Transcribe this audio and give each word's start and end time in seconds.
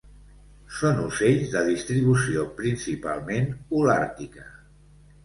Són 0.77 1.01
ocells 1.01 1.51
de 1.55 1.61
distribució 1.67 2.45
principalment 2.63 3.53
holàrtica. 3.81 4.49